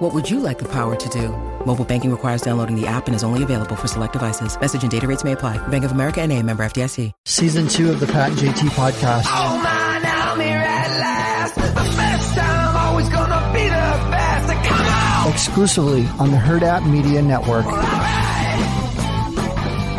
[0.00, 1.28] What would you like the power to do?
[1.66, 4.58] Mobile banking requires downloading the app and is only available for select devices.
[4.58, 5.58] Message and data rates may apply.
[5.68, 7.12] Bank of America and a member FDIC.
[7.26, 9.24] Season two of the Pat and JT podcast.
[9.26, 11.54] Oh man, I'm here at last.
[11.54, 14.66] The best time, always gonna be the best.
[14.68, 15.32] Come on!
[15.34, 17.66] Exclusively on the Hurrdat Media Network.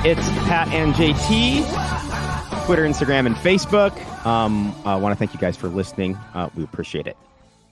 [0.03, 3.95] It's Pat and JT, Twitter, Instagram, and Facebook.
[4.25, 6.15] Um, I want to thank you guys for listening.
[6.33, 7.15] Uh, we appreciate it.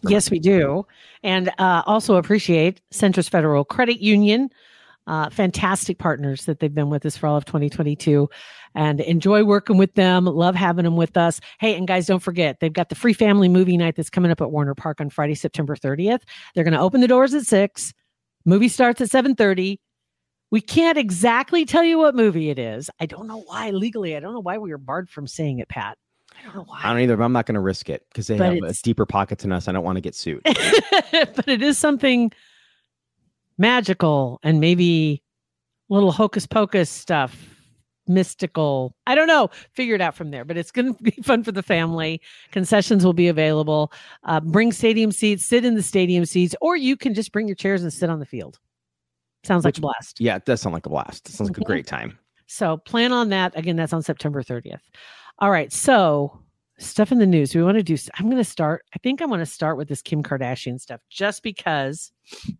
[0.03, 0.85] Yes, we do.
[1.23, 4.49] And uh, also appreciate Centris Federal Credit Union.
[5.07, 8.29] Uh, fantastic partners that they've been with us for all of 2022
[8.75, 10.25] and enjoy working with them.
[10.25, 11.41] Love having them with us.
[11.59, 14.39] Hey, and guys, don't forget, they've got the free family movie night that's coming up
[14.39, 16.21] at Werner Park on Friday, September 30th.
[16.53, 17.93] They're going to open the doors at 6.
[18.45, 19.79] Movie starts at 7:30.
[20.51, 22.89] We can't exactly tell you what movie it is.
[22.99, 24.15] I don't know why legally.
[24.15, 25.97] I don't know why we were barred from saying it, Pat.
[26.39, 26.79] I don't know why.
[26.83, 28.73] I don't either, but I'm not going to risk it because they But have a
[28.73, 29.67] deeper pockets than us.
[29.67, 30.41] I don't want to get sued.
[30.45, 32.31] but it is something
[33.57, 35.21] magical and maybe
[35.89, 37.35] little hocus pocus stuff,
[38.07, 38.95] mystical.
[39.07, 39.49] I don't know.
[39.73, 40.45] Figure it out from there.
[40.45, 42.21] But it's going to be fun for the family.
[42.51, 43.91] Concessions will be available.
[44.23, 47.55] Uh, bring stadium seats, sit in the stadium seats, or you can just bring your
[47.55, 48.59] chairs and sit on the field.
[49.43, 50.19] Sounds like a blast.
[50.19, 51.29] yeah, it does sound like a blast.
[51.29, 51.65] It sounds like a Mhm.
[51.65, 52.19] great time.
[52.49, 53.55] So plan on that.
[53.55, 54.81] Again, that's on September 30th.
[55.37, 55.71] All right.
[55.71, 56.41] So
[56.79, 57.53] stuff in the news.
[57.53, 57.95] We want to do.
[58.17, 58.83] I'm going to start.
[58.95, 62.11] I think I'm going to start with this Kim Kardashian stuff, just because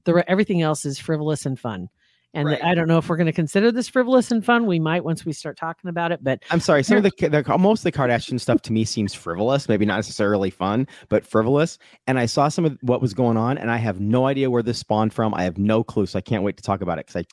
[0.06, 1.90] the everything else is frivolous and fun.
[2.36, 2.64] And Right.
[2.64, 4.68] I don't know if we're going to consider this frivolous and fun.
[4.68, 6.24] We might once we start talking about it.
[6.24, 6.84] But I'm sorry.
[6.84, 9.96] Some of the, the most of the Kardashian stuff to me seems frivolous, maybe not
[9.96, 11.80] necessarily fun, but frivolous.
[12.06, 14.62] And I saw some of what was going on, and I have no idea where
[14.62, 15.34] this spawned from.
[15.34, 17.26] I have no clue, so I can't wait to talk about it because I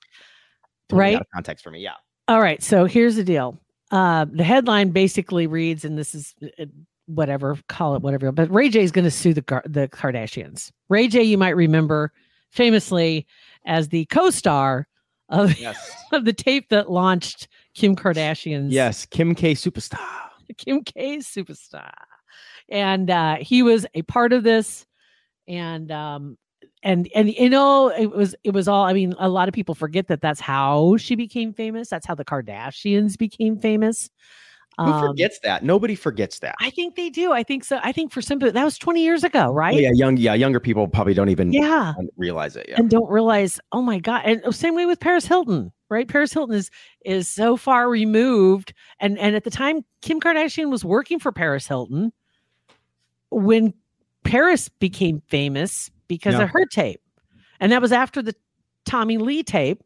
[0.89, 1.27] totally Right.
[1.34, 1.81] context for me.
[1.81, 1.97] Yeah.
[2.29, 2.63] All right.
[2.63, 3.59] So here's the deal.
[3.91, 6.65] Uh, the headline basically reads, and this is uh,
[7.07, 8.33] whatever, call it whatever.
[8.33, 10.73] But Ray J is going to sue the Gar- the Kardashians.
[10.89, 12.13] Ray J, you might remember
[12.51, 13.27] famously
[13.65, 14.89] as the co-star
[15.29, 15.93] of Yes.
[16.13, 19.07] of the tape that launched Kim Kardashian's yes.
[19.07, 20.01] Kim K superstar.
[20.59, 21.93] Kim K superstar.
[22.69, 24.87] And uh he was a part of this
[25.47, 26.39] and um
[26.83, 29.75] and and you know it was it was all I mean a lot of people
[29.75, 31.89] forget that that's how she became famous.
[31.89, 34.11] That's how the Kardashians became famous.
[34.79, 35.65] Who Um, forgets that?
[35.65, 36.55] Nobody forgets that.
[36.61, 37.33] I think they do.
[37.33, 37.81] I think so.
[37.83, 39.75] I think for some people that was 20 years ago, right?
[39.75, 41.95] Oh, yeah, young, yeah, younger people probably don't even Yeah.
[42.19, 42.67] realize it.
[42.69, 42.77] Yeah.
[42.79, 46.55] and don't realize oh my god and same way with paris hilton right paris hilton
[46.55, 46.71] is
[47.07, 51.67] is so far removed and and at the time kim kardashian was working for paris
[51.67, 52.13] hilton
[53.31, 53.73] when
[54.25, 56.43] paris became famous because Yeah.
[56.43, 57.00] of her tape.
[57.61, 58.34] And that was after the
[58.84, 59.83] tommy lee tape.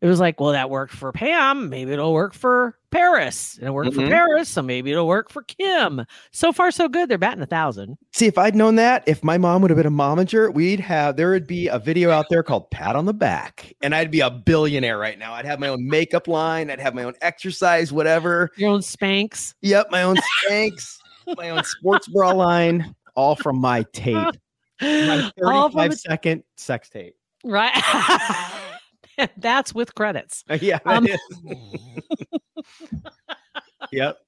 [0.00, 1.68] It was like well that worked for pam.
[1.68, 3.58] Maybe it'll work for paris.
[3.58, 3.94] And it worked Mhm.
[4.04, 6.04] for paris so maybe it'll work for kim.
[6.30, 7.08] So far so good.
[7.08, 7.98] They're batting a thousand.
[8.14, 11.16] See, if I'd known that, if my mom would have been a momager, we'd have
[11.16, 14.20] there would be a video out there called "Pat on the Back," and I'd be
[14.20, 15.34] a billionaire right now.
[15.34, 18.50] I'd have my own makeup line, I'd have my own exercise, whatever.
[18.56, 19.54] your own spanx.
[19.62, 20.96] Yep, my own Spanx,
[21.36, 24.14] my own sports bra line, all from my tape,
[24.80, 27.14] my All from thirty-five a- second sex tape.
[27.44, 27.72] Right.
[29.36, 30.44] That's with credits.
[30.60, 31.06] Yeah, Um,
[33.90, 34.18] yep.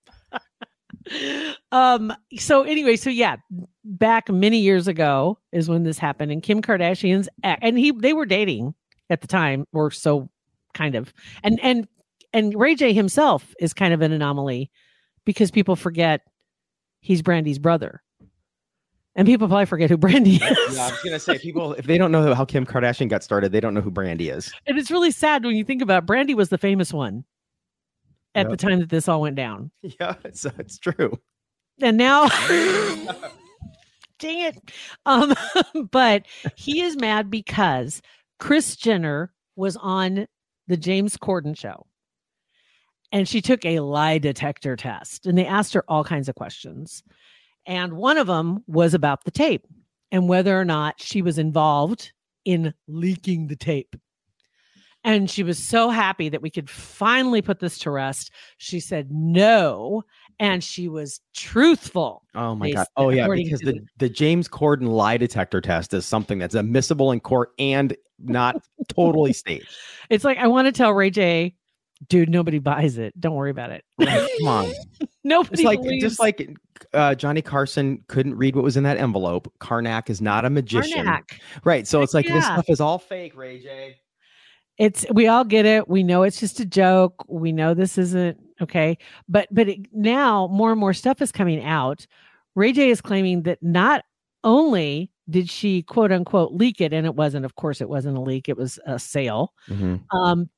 [1.73, 3.37] Um so anyway, so yeah,
[3.85, 8.27] back many years ago is when this happened and Kim Kardashian's and he they were
[8.27, 8.75] dating
[9.09, 10.29] at the time or so
[10.75, 11.13] kind of.
[11.43, 11.89] And and
[12.33, 14.71] and Ray J himself is kind of an anomaly
[15.25, 16.21] because people forget
[17.01, 18.03] he's Brandy's brother.
[19.17, 20.41] And people probably forget who Brandy is.
[20.77, 23.51] Yeah, I was gonna say people if they don't know how Kim Kardashian got started,
[23.53, 24.53] they don't know who Brandy is.
[24.67, 26.07] And it's really sad when you think about it.
[26.07, 27.25] Brandy was the famous one
[28.37, 28.51] at Yep.
[28.51, 29.71] the time that this all went down.
[29.83, 31.19] Yeah, it's it's true.
[31.83, 32.29] and now
[34.19, 34.59] dang it
[35.07, 35.35] um
[35.91, 38.03] but he is mad because
[38.39, 40.27] kris jenner was on
[40.69, 41.87] the james corden show
[43.13, 47.03] and she took a lie detector test and they asked her all kinds of questions
[47.67, 49.67] and one of them was about the tape
[50.11, 52.13] and whether or not she was involved
[52.45, 53.95] in leaking the tape
[55.05, 59.09] and she was so happy that we could finally put this to rest she said
[59.11, 60.03] no
[60.39, 62.87] and she was truthful Oh my god.
[62.97, 67.13] Oh yeah, because the, the- the James Corden lie detector test is something that's admissible
[67.13, 69.69] in court and not totally staged.
[70.09, 71.55] It's like I want to tell Ray J
[72.09, 73.19] Dude, nobody buys it.
[73.21, 73.85] Don't worry about it.
[74.01, 74.73] Come on.
[75.25, 76.57] nobody Just like believes just like
[76.95, 79.53] uh, Johnny Carson couldn't read what was in that envelope.
[79.59, 81.05] Carnac is not a magician.
[81.05, 81.41] Carnac.
[81.63, 81.87] Right.
[81.87, 83.97] So it's like this stuff is all fake, Ray J.
[84.79, 88.39] it's we all get it we know it's just a joke we know this isn't
[88.63, 88.97] okay
[89.29, 92.07] but but it, now more and more stuff is coming out
[92.55, 94.05] ray j is claiming that not
[94.43, 98.21] only did she quote unquote leak it and it wasn't of course it wasn't a
[98.21, 99.53] leak it was a sale
[100.13, 100.49] um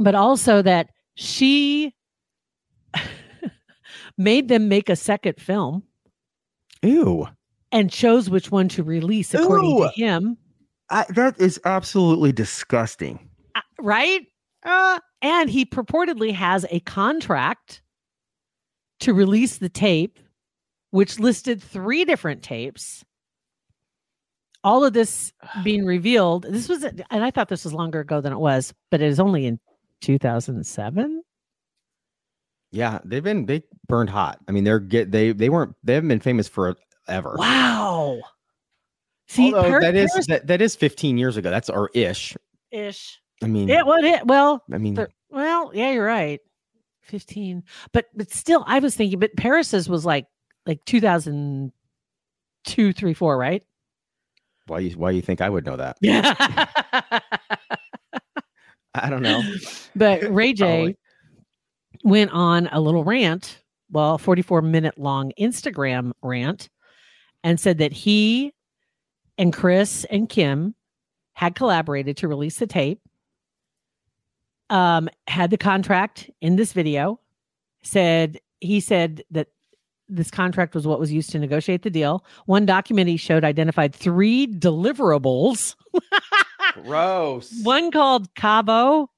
[0.00, 1.94] but also that she
[4.18, 5.84] made them make a second film
[6.82, 7.28] Ew.
[7.70, 9.84] and chose which one to release according Ew.
[9.84, 10.36] to him
[10.90, 13.30] I, that is absolutely disgusting.
[13.54, 14.26] Uh, right?
[14.64, 17.80] Uh, and he purportedly has a contract
[19.00, 20.18] to release the tape,
[20.90, 23.04] which listed three different tapes.
[24.64, 25.32] All of this
[25.64, 26.44] being revealed.
[26.48, 29.20] This was, and I thought this was longer ago than it was, but it is
[29.20, 29.60] only in
[30.00, 31.22] 2007.
[32.72, 34.38] Yeah, they've been they burned hot.
[34.48, 37.34] I mean, they're get they they weren't they haven't been famous forever.
[37.36, 38.20] Wow.
[39.26, 41.50] See, Although that is that, that is 15 years ago.
[41.50, 42.36] That's our ish.
[42.70, 43.20] ish.
[43.42, 44.98] I mean, Yeah, well, it, well, I mean,
[45.30, 46.40] well, yeah, you're right.
[47.02, 47.62] 15.
[47.92, 50.26] But but still I was thinking but Paris's was like
[50.66, 53.64] like 2002 3 4, right?
[54.70, 55.98] why you why you think I would know that?
[56.00, 56.34] Yeah.
[58.94, 59.42] I don't know.
[60.00, 60.96] but Ray J
[62.02, 66.70] went on a little rant, well, 44 minute long Instagram rant
[67.44, 68.52] and said that he
[69.36, 70.74] and Kris and Kim
[71.34, 73.00] had collaborated to release the tape.
[74.70, 77.20] Um, had the contract in this video.
[77.82, 79.48] Said he said that
[80.08, 82.24] this contract was what was used to negotiate the deal.
[82.46, 85.76] One document he showed identified three deliverables.
[86.84, 87.52] Gross.
[87.62, 89.10] one called Cabo,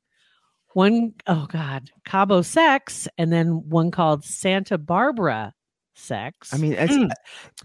[0.75, 5.53] one oh god, Cabo Sex, and then one called Santa Barbara
[5.95, 6.53] Sex.
[6.53, 7.11] I mean, it's, Mm.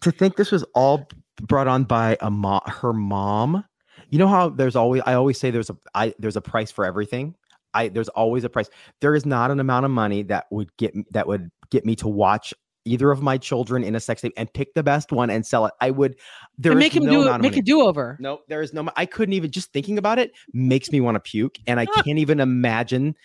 [0.01, 1.07] to think this was all
[1.42, 3.63] brought on by a mom, her mom.
[4.09, 6.86] You know how there's always I always say there's a I there's a price for
[6.86, 7.36] everything.
[7.74, 8.69] I there's always a price.
[9.01, 12.07] There is not an amount of money that would get that would get me to
[12.07, 12.54] watch
[12.87, 15.65] either of my children in a sex tape and pick the best one and sell
[15.65, 15.73] it.
[15.81, 16.15] I would.
[16.57, 18.17] There and is make him no do amount it, of make a do over.
[18.19, 18.89] No, there is no.
[18.95, 22.01] I couldn't even just thinking about it makes me want to puke, and I ah.
[22.01, 23.15] can't even imagine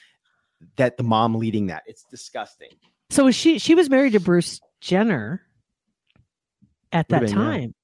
[0.76, 1.82] that the mom leading that.
[1.86, 2.68] It's disgusting.
[3.10, 5.42] So was she she was married to Bruce Jenner
[6.92, 7.34] at that yeah.
[7.34, 7.74] time.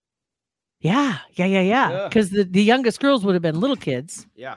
[0.81, 1.91] Yeah, yeah, yeah, yeah.
[1.91, 2.09] Yeah.
[2.09, 4.57] Because the, the youngest girls would have been little kids Yeah,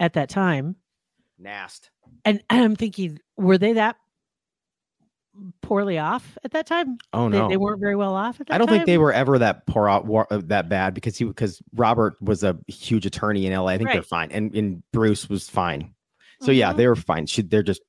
[0.00, 0.76] at that time.
[1.38, 1.90] nast.
[2.24, 3.96] And, and I'm thinking, were they that
[5.62, 6.98] poorly off at that time?
[7.12, 9.12] Oh They, no, they weren't very well off at that I don't think they were
[9.12, 13.06] ever that poor out war, uh, that bad because he because Robert was a huge
[13.06, 13.66] attorney in LA.
[13.72, 15.94] I think they're fine, and and Bruce was fine.
[16.40, 16.76] So yeah, Mhm.
[16.76, 17.26] they were fine.
[17.26, 17.82] She, they're just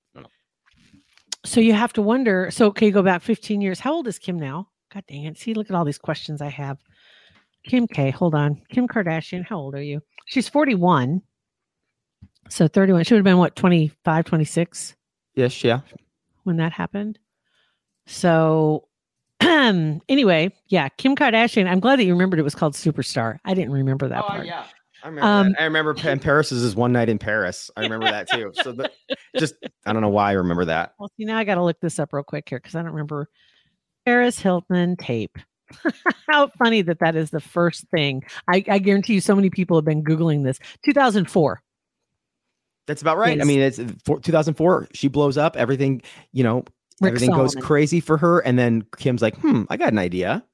[1.43, 2.51] So you have to wonder.
[2.51, 3.79] So okay, you go back 15 years.
[3.79, 4.69] How old is Kim now?
[4.93, 5.37] God dang it.
[5.37, 6.77] See, look at all these questions I have.
[7.63, 8.61] Kim K, hold on.
[8.69, 10.01] Kim Kardashian, how old are you?
[10.27, 11.21] She's 41.
[12.49, 13.05] So 31.
[13.05, 14.95] She would have been what, 25, 26
[15.35, 15.63] ish.
[15.63, 15.79] Yeah,
[16.43, 17.17] when that happened.
[18.07, 18.87] So
[19.41, 21.67] anyway, yeah, Kim Kardashian.
[21.67, 23.39] I'm glad that you remembered it was called Superstar.
[23.45, 24.41] I didn't remember that part.
[24.41, 24.65] Oh, yeah.
[25.03, 25.27] I remember.
[25.27, 25.55] Um.
[25.59, 27.71] I remember Pan Paris's is one night in Paris.
[27.75, 28.51] I remember that too.
[28.61, 28.91] So the,
[29.37, 29.55] just
[29.85, 30.93] I don't know why I remember that.
[30.99, 32.91] Well, see, now I got to look this up real quick here because I don't
[32.91, 33.29] remember
[34.05, 35.37] Paris Hilton tape.
[36.27, 38.23] How funny that that is the first thing.
[38.47, 40.59] I, I guarantee you, so many people have been Googling this.
[40.83, 41.61] 2004.
[42.87, 43.39] That's about right.
[43.39, 44.89] I mean, it's for 2004.
[44.93, 45.55] She blows up.
[45.55, 46.01] Everything,
[46.33, 46.65] you know,
[47.01, 48.39] Rick everything goes crazy for her.
[48.39, 50.45] And then Kim's like, "Hmm, I got an idea."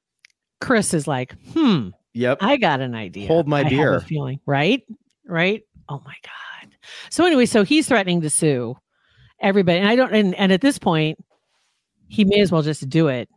[0.60, 2.38] Kris is like, hmm, Yep.
[2.40, 3.28] I got an idea.
[3.28, 4.00] Hold my I have a beer.
[4.00, 4.82] feeling, right?
[5.26, 5.62] Right?
[5.88, 6.74] Oh my God.
[7.10, 8.76] So anyway, so he's threatening to sue
[9.40, 9.78] everybody.
[9.78, 11.18] And I don't and, and at this point,
[12.08, 13.28] he may as well just do it.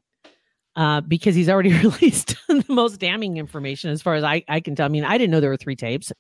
[0.76, 4.74] Uh, because he's already released the most damning information as far as I, I can
[4.74, 4.86] tell.
[4.86, 6.14] I mean, I didn't know there were three tapes.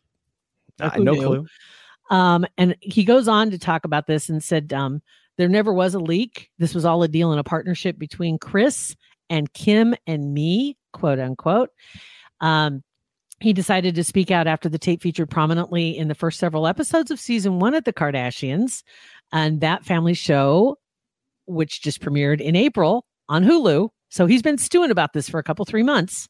[0.79, 1.21] Uh, no knew?
[1.21, 1.45] clue.
[2.09, 5.01] Um, and he goes on to talk about this and said, um,
[5.37, 6.49] there never was a leak.
[6.57, 8.95] This was all a deal in a partnership between Kris
[9.29, 11.69] and Kim and me, quote unquote.
[12.41, 12.83] Um,
[13.39, 17.09] he decided to speak out after the tape featured prominently in the first several episodes
[17.09, 18.83] of season one of The Kardashians
[19.31, 20.77] and that family show,
[21.47, 23.89] which just premiered in April on Hulu.
[24.09, 26.27] So he's been stewing about this for a couple, three months.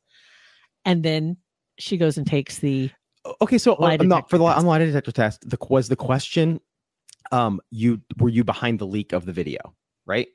[0.86, 1.38] And then
[1.78, 2.92] she goes and takes the
[3.42, 4.58] Okay, so uh, I'm not for the test.
[4.60, 5.48] on lie detector test.
[5.48, 6.60] The was the question,
[7.32, 9.74] um, you were you behind the leak of the video,
[10.06, 10.28] right?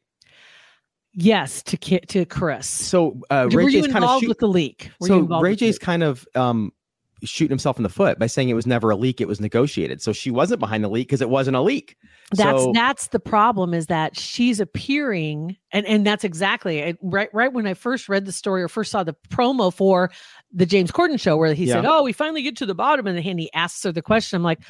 [1.16, 2.68] yes to to Kris.
[2.68, 4.28] So uh, were Ray you J's kind of involved shoot.
[4.28, 4.90] with the leak?
[5.00, 6.72] Were you So involved Ray J's kind of um
[7.24, 10.02] shooting himself in the foot by saying it was never a leak, it was negotiated.
[10.02, 11.96] So she wasn't behind the leak because it wasn't a leak.
[12.32, 16.98] That's so, that's the problem is that she's appearing and and that's exactly it.
[17.02, 20.10] right right when I first read the story or first saw the promo for
[20.52, 23.16] the James Corden show where he said, "Oh, we finally get to the bottom," and
[23.16, 24.36] then he asks her the question.
[24.36, 24.60] I'm like,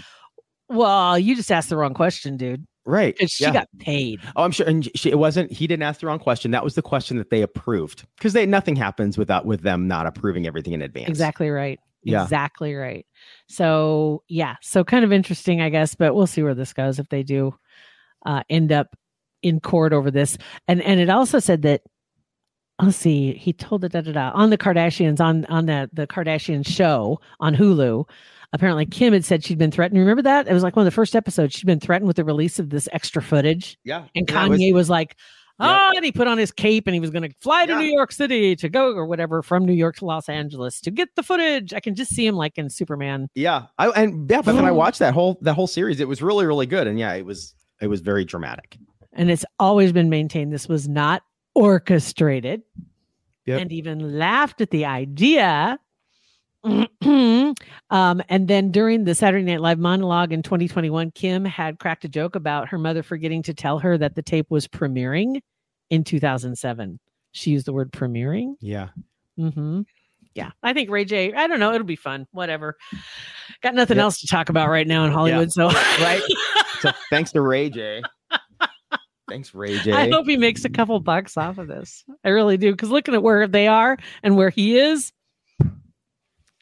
[0.68, 2.66] "Well, you just asked the wrong question, dude.
[2.84, 3.16] Right.
[3.28, 3.52] she yeah.
[3.52, 4.66] got paid." Oh, I'm sure.
[4.66, 5.52] And she, it wasn't.
[5.52, 6.50] He didn't ask the wrong question.
[6.50, 10.06] That was the question that they approved because they nothing happens without with them not
[10.06, 11.08] approving everything in advance.
[11.08, 11.78] Exactly right.
[12.02, 12.22] Yeah.
[12.22, 13.04] Exactly right.
[13.48, 17.08] So yeah, so kind of interesting, I guess, but we'll see where this goes if
[17.08, 17.54] they do
[18.24, 18.96] uh, end up
[19.42, 20.38] in court over this.
[20.68, 21.82] And and it also said that
[22.82, 26.06] let's see, he told it da, da, da, on the Kardashians on on the the
[26.06, 28.08] Kardashian show on Hulu.
[28.52, 29.98] Apparently, Kim had said she'd been threatened.
[30.00, 30.46] Remember that?
[30.48, 31.54] It was like one of the first episodes.
[31.54, 34.04] She'd been threatened with the release of this extra footage, Yeah.
[34.14, 35.16] and Yeah, it was- Kanye was, like,
[35.60, 35.88] Yeah.
[35.90, 37.80] "Oh," and he put on his cape and he was going to fly to Yeah.
[37.80, 41.08] New York City to go or whatever from New York to Los Angeles to get
[41.16, 41.74] the footage.
[41.74, 43.28] I can just see him like in Superman.
[43.34, 45.98] Yeah, I and yeah, but then I watched that whole that whole series.
[45.98, 48.76] It was really really good, and yeah, it was it was very dramatic.
[49.12, 51.22] And it's always been maintained this was not
[51.56, 52.62] orchestrated.
[53.46, 53.60] Yep.
[53.62, 55.78] And even laughed at the idea.
[56.64, 57.54] um,
[57.90, 62.34] and then during the Saturday Night Live monologue in 2021, Kim had cracked a joke
[62.34, 65.40] about her mother forgetting to tell her that the tape was premiering
[65.90, 66.98] in 2007.
[67.32, 68.54] She used the word premiering.
[68.60, 68.88] Yeah,
[69.38, 69.82] Mm-hmm.
[70.34, 71.32] Yeah, I think Ray J.
[71.32, 71.72] I don't know.
[71.72, 72.26] It'll be fun.
[72.32, 72.76] Whatever.
[73.62, 74.02] Got nothing Yep.
[74.02, 75.50] else to talk about right now in Hollywood.
[75.52, 76.20] So right.
[76.80, 78.02] so thanks to Ray J.
[79.28, 79.92] Thanks, Ray J.
[79.92, 82.04] I hope he makes a couple bucks off of this.
[82.24, 82.70] I really do.
[82.70, 85.12] Because looking at where they are and where he is,
[85.60, 85.66] I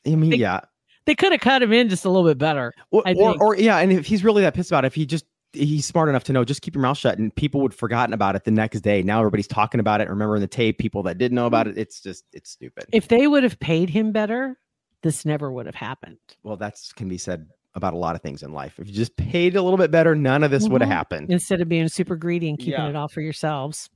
[0.07, 0.61] mean, Think- yeah,
[1.07, 2.73] they could have cut him in just a little bit better.
[2.91, 5.25] or, or or yeah, and if he's really that pissed about it, if he just
[5.53, 8.13] he's smart enough to know just keep your mouth shut, and people would have forgotten
[8.13, 9.03] about it the next day.
[9.03, 10.79] Now everybody's talking about it, remembering the tape.
[10.79, 12.87] People that didn't know about it, it's just it's stupid.
[12.93, 14.59] If they would have paid him better,
[15.03, 16.19] this never would have happened.
[16.43, 18.79] well, that's can be said about a lot of things in life.
[18.79, 20.93] If you just paid a little bit better, none of this would have Mhm.
[20.93, 21.31] happened.
[21.33, 22.89] Instead of being super greedy and keeping Yeah.
[22.89, 23.91] it all for yourselves.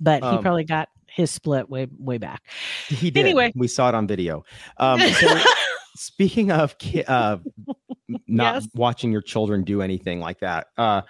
[0.00, 2.42] But he Um, probably got his split way way back.
[2.88, 3.20] He did.
[3.20, 3.52] Anyway.
[3.54, 4.44] we saw it on video.
[4.78, 5.38] Um, so
[5.96, 7.38] speaking of ki- uh,
[8.26, 8.68] not Yes.
[8.74, 11.02] watching your children do anything like that, uh,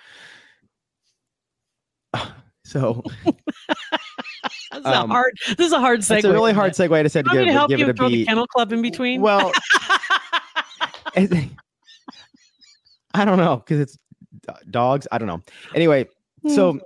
[2.64, 3.02] so
[4.72, 5.34] This is a um, hard.
[5.58, 6.16] This is a hard segue.
[6.16, 6.76] it's a really hard it?
[6.76, 8.16] segue to say to Want me give, to help give you it a throw the
[8.16, 8.26] beat.
[8.26, 9.20] kennel club in between?
[9.20, 9.52] Well,
[13.14, 13.98] I don't know because it's
[14.70, 15.06] dogs.
[15.12, 15.42] I don't know.
[15.74, 16.08] Anyway,
[16.42, 16.48] Hmm.
[16.50, 16.80] so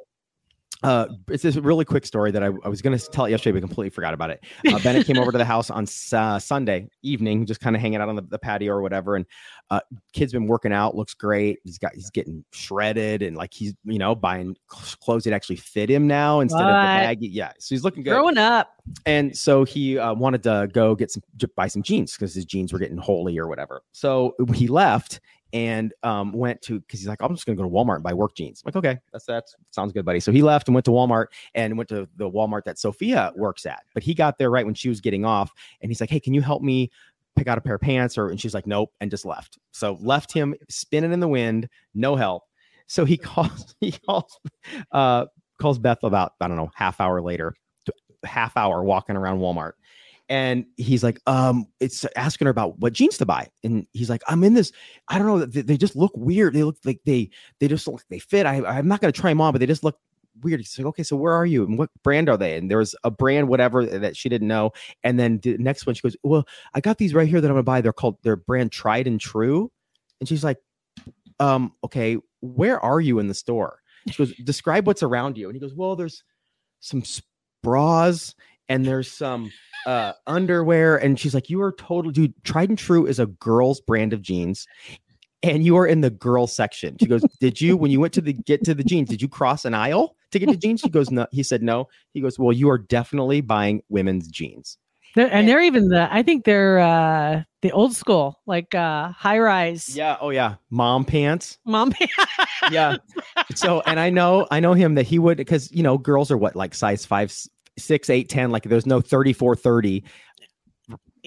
[0.82, 3.52] uh, it's this really quick story that I, I was going to tell it yesterday,
[3.58, 4.44] but completely forgot about it.
[4.68, 8.00] Uh, Bennett came over to the house on uh, Sunday evening, just kind of hanging
[8.02, 9.16] out on the, the patio or whatever.
[9.16, 9.24] And
[9.70, 9.80] uh,
[10.12, 11.58] kid's been working out, looks great.
[11.64, 15.88] He's got he's getting shredded and like he's you know buying clothes that actually fit
[15.90, 17.28] him now instead of the baggy.
[17.28, 18.10] Yeah, so he's looking good.
[18.10, 18.68] growing up.
[19.06, 21.22] And so he uh, wanted to go get some
[21.56, 23.82] buy some jeans because his jeans were getting holy or whatever.
[23.92, 25.20] So he left
[25.52, 28.14] and um, went to because he's like, I'm just gonna go to Walmart and buy
[28.14, 28.62] work jeans.
[28.64, 30.20] I'm like, okay, that's that sounds good, buddy.
[30.20, 33.66] So he left and went to Walmart and went to the Walmart that Sophia works
[33.66, 33.82] at.
[33.94, 36.34] But he got there right when she was getting off, and he's like, Hey, can
[36.34, 36.90] you help me
[37.36, 38.18] pick out a pair of pants?
[38.18, 39.58] Or and she's like, Nope, and just left.
[39.72, 42.44] So left him spinning in the wind, no help.
[42.86, 44.38] So he calls he calls
[44.92, 45.26] uh
[45.60, 47.54] calls Beth about I don't know half hour later,
[48.24, 49.72] half hour walking around Walmart,
[50.28, 54.22] and he's like, um, it's asking her about what jeans to buy, and he's like,
[54.28, 54.72] I'm in this,
[55.08, 56.54] I don't know, they, they just look weird.
[56.54, 57.30] They look like they
[57.60, 58.46] they just look they fit.
[58.46, 59.98] I I'm not gonna try them on, but they just look
[60.42, 60.60] weird.
[60.60, 62.56] He's like, okay, so where are you and what brand are they?
[62.56, 64.72] And there was a brand whatever that she didn't know,
[65.04, 67.54] and then the next one she goes, well, I got these right here that I'm
[67.54, 67.80] gonna buy.
[67.80, 69.70] They're called their brand Tried and True,
[70.20, 70.58] and she's like,
[71.40, 73.80] um, okay, where are you in the store?
[74.10, 75.48] She goes, describe what's around you.
[75.48, 76.22] And he goes, well, there's
[76.80, 77.02] some
[77.62, 78.34] bras
[78.68, 79.50] and there's some
[79.86, 80.96] uh, underwear.
[80.96, 82.34] And she's like, you are total, dude.
[82.44, 84.66] Tried and True is a girl's brand of jeans.
[85.42, 86.96] And you are in the girl section.
[86.98, 89.28] She goes, Did you, when you went to the get to the jeans, did you
[89.28, 90.80] cross an aisle to get to jeans?
[90.80, 91.26] She goes, No.
[91.30, 91.88] He said, No.
[92.14, 94.78] He goes, Well, you are definitely buying women's jeans.
[95.14, 96.12] They're, and they're even the.
[96.12, 99.96] I think they're uh the old school, like uh high rise.
[99.96, 100.16] Yeah.
[100.20, 100.56] Oh, yeah.
[100.70, 101.58] Mom pants.
[101.64, 101.90] Mom.
[101.90, 102.14] Pants.
[102.70, 102.96] yeah.
[103.54, 106.36] So, and I know, I know him that he would, because, you know, girls are
[106.36, 107.34] what, like size five,
[107.78, 110.04] six, eight, 10, like there's no 34, 30.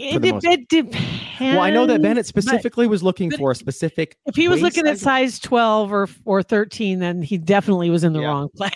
[0.01, 1.05] It, it, it depends.
[1.41, 4.15] Well, I know that Bennett specifically was looking for a specific.
[4.25, 8.05] If he was looking at size- size twelve or or thirteen, then he definitely was
[8.05, 8.27] in the Yeah.
[8.27, 8.73] wrong place.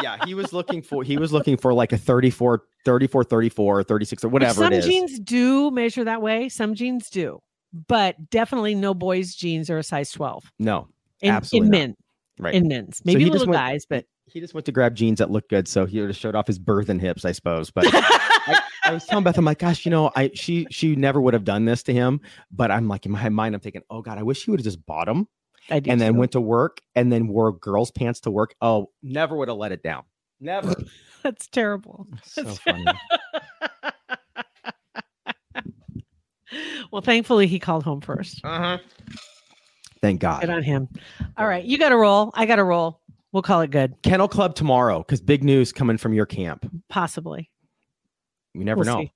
[0.00, 4.24] yeah, he was looking for, he was looking for like a 34, 34, 34, 36
[4.24, 4.86] or whatever Some it is.
[4.86, 6.48] jeans do measure that way.
[6.48, 7.40] Some jeans do,
[7.88, 10.86] but definitely no boys' jeans are a size twelve no,
[11.20, 11.94] in, Absolutely in men.
[12.38, 12.54] right.
[12.54, 15.30] In men's, maybe just little went- guys, but He just went to grab jeans that
[15.30, 17.70] looked good, so he would have showed off his birth and hips, I suppose.
[17.70, 21.20] But I, I was telling Beth, I'm like, gosh, you know, I she she never
[21.20, 22.20] would have done this to him.
[22.50, 24.64] But I'm like, in my mind, I'm thinking, oh God, I wish he would have
[24.64, 25.28] just bought them
[25.68, 28.54] and then went to work and then wore girls' pants to work.
[28.60, 30.04] Oh, never would have let it down.
[30.40, 30.74] Never.
[31.22, 32.06] That's terrible.
[32.24, 32.84] so funny.
[36.90, 38.40] Well, thankfully he called home first.
[38.44, 38.78] Uh-huh.
[40.00, 40.42] Thank God.
[40.42, 40.88] Good on him.
[41.36, 42.30] All right, you got to roll.
[42.34, 43.00] I got to roll.
[43.34, 43.96] We'll call it good.
[44.02, 46.64] Kennel Club tomorrow because big news coming from your camp.
[46.88, 47.50] Possibly.
[48.54, 49.00] You never We'll know.
[49.02, 49.10] see.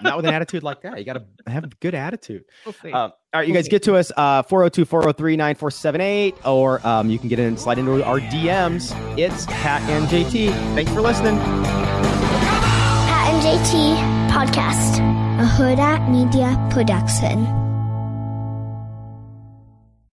[0.00, 0.98] Not with an attitude like that.
[0.98, 2.44] You got to have a good attitude.
[2.64, 2.90] We'll see.
[2.90, 3.70] Uh, all right, you We'll guys see.
[3.70, 7.78] get to us uh 402 403 9478 or um, you can get in and slide
[7.78, 8.92] into our DMs.
[9.18, 10.48] It's Pat and JT.
[10.74, 11.36] Thanks for listening.
[11.36, 14.96] Pat and JT Podcast,
[15.40, 17.65] a Hurrdat Media Production.